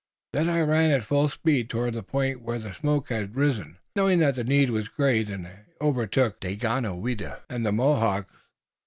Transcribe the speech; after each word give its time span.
Then 0.33 0.49
I 0.49 0.61
ran 0.61 0.89
at 0.89 1.03
full 1.03 1.29
speed 1.29 1.69
toward 1.69 1.93
the 1.93 2.01
point 2.01 2.41
where 2.41 2.57
the 2.57 2.73
smoke 2.73 3.09
had 3.09 3.35
risen, 3.35 3.77
knowing 3.95 4.17
that 4.17 4.33
the 4.33 4.43
need 4.43 4.71
was 4.71 4.87
great, 4.87 5.29
and 5.29 5.45
I 5.45 5.65
overtook 5.79 6.39
Daganoweda 6.39 7.43
and 7.47 7.63
the 7.63 7.71
Mohawks. 7.71 8.33